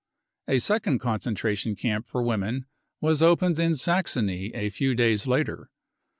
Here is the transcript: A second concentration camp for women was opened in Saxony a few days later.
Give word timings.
A 0.47 0.57
second 0.57 0.97
concentration 0.97 1.75
camp 1.75 2.07
for 2.07 2.23
women 2.23 2.65
was 3.01 3.21
opened 3.21 3.59
in 3.59 3.75
Saxony 3.75 4.51
a 4.55 4.71
few 4.71 4.95
days 4.95 5.27
later. 5.27 5.69